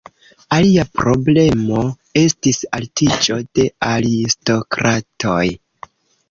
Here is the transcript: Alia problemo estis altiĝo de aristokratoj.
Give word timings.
Alia 0.55 0.85
problemo 1.01 1.83
estis 2.21 2.61
altiĝo 2.79 3.37
de 3.59 3.67
aristokratoj. 3.91 5.45